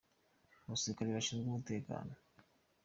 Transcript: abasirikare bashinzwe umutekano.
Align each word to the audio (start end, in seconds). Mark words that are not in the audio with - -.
abasirikare 0.65 1.09
bashinzwe 1.17 1.47
umutekano. 1.49 2.13